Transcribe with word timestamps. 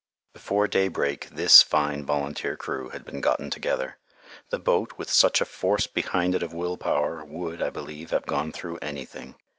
Before 0.33 0.67
daybreak 0.67 1.29
this 1.29 1.61
fine 1.61 2.03
volunteer 2.07 2.57
crew 2.57 2.89
had 2.89 3.05
been 3.05 3.21
gotten 3.21 3.51
together. 3.51 3.99
The 4.49 4.57
boat, 4.57 4.93
with 4.97 5.11
such 5.11 5.41
a 5.41 5.45
force 5.45 5.85
behind 5.85 6.33
it 6.33 6.41
of 6.41 6.53
will 6.53 6.75
power, 6.77 7.23
would, 7.23 7.61
I 7.61 7.69
believe, 7.69 8.09
have 8.09 8.25
gone 8.25 8.51
through 8.51 8.77
anything. 8.77 9.35